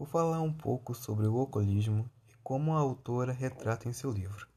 Vou 0.00 0.06
falar 0.06 0.40
um 0.40 0.50
pouco 0.50 0.94
sobre 0.94 1.26
o 1.26 1.38
alcoolismo 1.38 2.10
e 2.26 2.32
como 2.42 2.72
a 2.72 2.78
autora 2.78 3.34
retrata 3.34 3.86
em 3.86 3.92
seu 3.92 4.10
livro. 4.10 4.48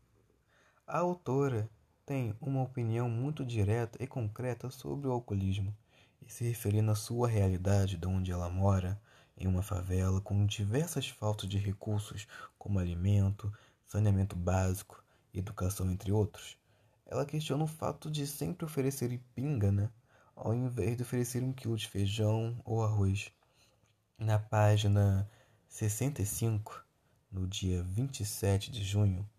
A 0.88 1.00
autora 1.00 1.70
tem 2.06 2.34
uma 2.40 2.62
opinião 2.62 3.10
muito 3.10 3.46
direta 3.46 4.02
e 4.02 4.08
concreta 4.08 4.70
sobre 4.70 5.06
o 5.06 5.12
alcoolismo 5.12 5.76
e 6.22 6.32
se 6.32 6.46
referindo 6.46 6.92
à 6.92 6.96
sua 6.96 7.28
realidade 7.28 7.98
de 7.98 8.08
onde 8.08 8.32
ela 8.32 8.50
mora, 8.50 8.98
em 9.36 9.46
uma 9.46 9.62
favela 9.62 10.22
com 10.22 10.46
diversas 10.46 11.10
faltas 11.10 11.50
de 11.50 11.58
recursos 11.58 12.26
como 12.58 12.80
alimento, 12.80 13.52
saneamento 13.86 14.38
básico, 14.38 15.04
educação, 15.34 15.92
entre 15.92 16.10
outros. 16.10 16.58
Ela 17.06 17.26
questiona 17.26 17.66
o 17.66 17.68
fato 17.68 18.10
de 18.10 18.26
sempre 18.26 18.64
oferecer 18.64 19.20
pinga, 19.36 19.74
né, 19.74 19.90
ao 20.38 20.54
invés 20.54 20.96
de 20.96 21.04
oferecer 21.04 21.44
um 21.44 21.52
quilo 21.52 21.76
de 21.76 21.90
feijão 21.90 22.58
ou 22.64 22.82
arroz. 22.82 23.30
Na 24.26 24.40
página 24.40 25.30
65, 25.68 26.86
no 27.30 27.46
dia 27.46 27.84
27 27.84 28.72
de 28.72 28.82
junho, 28.82 29.30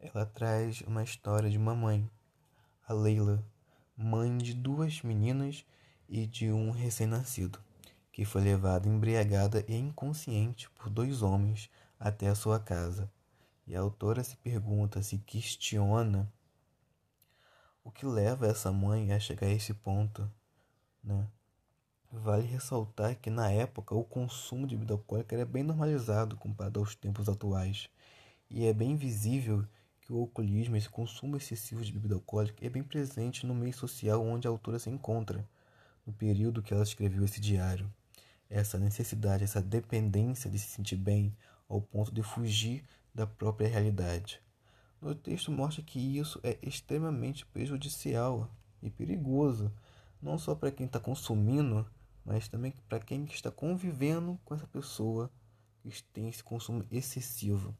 ela 0.00 0.26
traz 0.26 0.80
uma 0.80 1.04
história 1.04 1.48
de 1.48 1.56
uma 1.56 1.76
mãe, 1.76 2.10
a 2.88 2.92
Leila, 2.92 3.40
mãe 3.96 4.36
de 4.36 4.52
duas 4.52 5.00
meninas 5.02 5.64
e 6.08 6.26
de 6.26 6.50
um 6.50 6.72
recém-nascido, 6.72 7.60
que 8.10 8.24
foi 8.24 8.42
levada 8.42 8.88
embriagada 8.88 9.64
e 9.68 9.76
inconsciente 9.76 10.68
por 10.70 10.90
dois 10.90 11.22
homens 11.22 11.70
até 11.96 12.26
a 12.26 12.34
sua 12.34 12.58
casa. 12.58 13.08
E 13.64 13.76
a 13.76 13.80
autora 13.80 14.24
se 14.24 14.36
pergunta, 14.38 15.04
se 15.04 15.18
questiona 15.18 16.28
o 17.84 17.92
que 17.92 18.04
leva 18.04 18.48
essa 18.48 18.72
mãe 18.72 19.12
a 19.12 19.20
chegar 19.20 19.46
a 19.46 19.52
esse 19.52 19.72
ponto, 19.72 20.28
né? 21.00 21.28
Vale 22.14 22.46
ressaltar 22.46 23.16
que 23.16 23.30
na 23.30 23.50
época 23.50 23.94
o 23.94 24.04
consumo 24.04 24.66
de 24.66 24.76
bebida 24.76 24.92
alcoólica 24.92 25.34
era 25.34 25.46
bem 25.46 25.62
normalizado 25.62 26.36
comparado 26.36 26.78
aos 26.78 26.94
tempos 26.94 27.26
atuais. 27.26 27.88
E 28.50 28.66
é 28.66 28.72
bem 28.74 28.94
visível 28.96 29.66
que 30.02 30.12
o 30.12 30.18
alcoolismo, 30.18 30.76
esse 30.76 30.90
consumo 30.90 31.38
excessivo 31.38 31.82
de 31.82 31.90
bebida 31.90 32.14
alcoólica, 32.14 32.66
é 32.66 32.68
bem 32.68 32.82
presente 32.82 33.46
no 33.46 33.54
meio 33.54 33.72
social 33.72 34.22
onde 34.22 34.46
a 34.46 34.50
autora 34.50 34.78
se 34.78 34.90
encontra 34.90 35.48
no 36.06 36.12
período 36.12 36.62
que 36.62 36.74
ela 36.74 36.82
escreveu 36.82 37.24
esse 37.24 37.40
diário. 37.40 37.90
Essa 38.50 38.78
necessidade, 38.78 39.44
essa 39.44 39.62
dependência 39.62 40.50
de 40.50 40.58
se 40.58 40.68
sentir 40.68 40.96
bem 40.96 41.34
ao 41.66 41.80
ponto 41.80 42.12
de 42.12 42.22
fugir 42.22 42.84
da 43.14 43.26
própria 43.26 43.68
realidade. 43.68 44.38
No 45.00 45.14
texto 45.14 45.50
mostra 45.50 45.82
que 45.82 45.98
isso 46.18 46.38
é 46.42 46.58
extremamente 46.60 47.46
prejudicial 47.46 48.50
e 48.82 48.90
perigoso, 48.90 49.72
não 50.20 50.36
só 50.36 50.54
para 50.54 50.70
quem 50.70 50.84
está 50.84 51.00
consumindo, 51.00 51.86
mas 52.24 52.48
também 52.48 52.72
para 52.88 53.00
quem 53.00 53.24
está 53.24 53.50
convivendo 53.50 54.38
com 54.44 54.54
essa 54.54 54.66
pessoa 54.66 55.30
que 55.82 56.02
tem 56.04 56.28
esse 56.28 56.42
consumo 56.42 56.84
excessivo, 56.90 57.76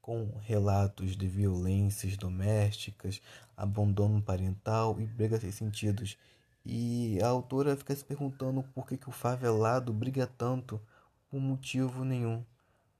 com 0.00 0.38
relatos 0.40 1.16
de 1.16 1.28
violências 1.28 2.16
domésticas, 2.16 3.20
abandono 3.56 4.20
parental 4.20 5.00
e 5.00 5.06
brigas 5.06 5.40
sem 5.40 5.52
sentidos 5.52 6.16
e 6.64 7.18
a 7.20 7.26
autora 7.26 7.76
fica 7.76 7.94
se 7.94 8.04
perguntando 8.04 8.62
por 8.74 8.86
que, 8.86 8.96
que 8.96 9.08
o 9.08 9.12
favelado 9.12 9.92
briga 9.92 10.26
tanto 10.26 10.80
por 11.28 11.40
motivo 11.40 12.04
nenhum. 12.04 12.44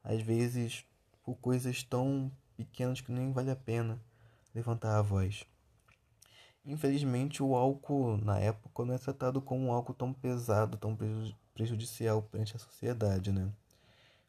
Às 0.03 0.21
vezes 0.21 0.85
por 1.23 1.37
coisas 1.37 1.83
tão 1.85 2.31
pequenas 2.57 3.01
que 3.01 3.13
nem 3.13 3.33
vale 3.33 3.51
a 3.51 3.57
pena 3.57 4.01
levantar 4.55 4.99
a 4.99 5.03
voz. 5.03 5.47
Infelizmente, 6.65 7.43
o 7.43 7.57
álcool 7.57 8.17
na 8.19 8.39
época 8.39 8.85
não 8.85 8.95
é 8.95 8.99
tratado 8.99 9.41
como 9.41 9.67
um 9.67 9.73
álcool 9.73 9.95
tão 9.95 10.13
pesado, 10.13 10.77
tão 10.77 10.97
prejudicial 11.53 12.23
perante 12.23 12.55
a 12.55 12.59
sociedade, 12.59 13.33
né? 13.33 13.53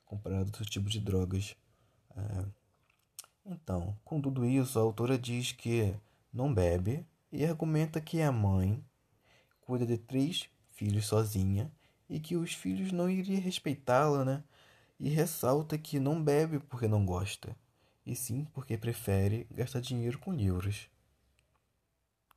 Comparado 0.06 0.42
a 0.42 0.46
outros 0.46 0.70
tipos 0.70 0.92
de 0.92 1.00
drogas. 1.00 1.56
É... 2.16 2.46
Então, 3.46 3.96
com 4.04 4.20
tudo 4.20 4.46
isso, 4.46 4.80
a 4.80 4.82
autora 4.82 5.18
diz 5.18 5.52
que 5.52 5.94
não 6.34 6.54
bebe 6.54 7.06
e 7.32 7.46
argumenta 7.46 8.02
que 8.02 8.22
a 8.22 8.32
mãe 8.32 8.84
cuida 9.62 9.86
de 9.86 9.98
três 9.98 10.50
filhos 10.72 11.06
sozinha 11.06 11.72
e 12.10 12.20
que 12.20 12.36
os 12.36 12.54
filhos 12.54 12.92
não 12.92 13.10
iriam 13.10 13.42
respeitá-la, 13.42 14.26
né? 14.26 14.44
E 15.00 15.10
ressalta 15.10 15.78
que 15.78 16.00
não 16.00 16.24
bebe 16.24 16.60
porque 16.60 16.88
não 16.88 17.06
gosta, 17.06 17.56
e 18.06 18.16
sim 18.16 18.46
porque 18.54 18.78
prefere 18.78 19.48
gastar 19.52 19.82
dinheiro 19.82 20.18
com 20.20 20.34
livros. 20.34 20.90